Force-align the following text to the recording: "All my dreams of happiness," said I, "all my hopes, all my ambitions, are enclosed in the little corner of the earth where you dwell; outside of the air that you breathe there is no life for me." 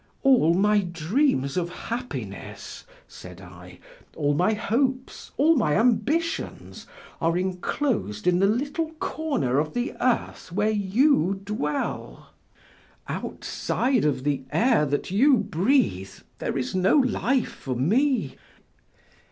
"All 0.23 0.55
my 0.55 0.79
dreams 0.79 1.55
of 1.57 1.69
happiness," 1.69 2.85
said 3.07 3.39
I, 3.39 3.77
"all 4.15 4.33
my 4.33 4.55
hopes, 4.55 5.29
all 5.37 5.55
my 5.55 5.75
ambitions, 5.75 6.87
are 7.21 7.37
enclosed 7.37 8.25
in 8.25 8.39
the 8.39 8.47
little 8.47 8.93
corner 8.93 9.59
of 9.59 9.75
the 9.75 9.93
earth 10.03 10.51
where 10.51 10.71
you 10.71 11.39
dwell; 11.43 12.31
outside 13.07 14.03
of 14.03 14.23
the 14.23 14.41
air 14.51 14.87
that 14.87 15.11
you 15.11 15.37
breathe 15.37 16.15
there 16.39 16.57
is 16.57 16.73
no 16.73 16.95
life 16.97 17.51
for 17.51 17.75
me." 17.75 18.37